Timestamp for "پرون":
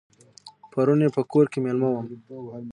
0.71-0.99